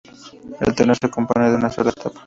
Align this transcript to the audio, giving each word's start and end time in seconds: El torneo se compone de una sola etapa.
El 0.61 0.73
torneo 0.73 0.95
se 0.99 1.11
compone 1.11 1.51
de 1.51 1.57
una 1.57 1.69
sola 1.69 1.91
etapa. 1.91 2.19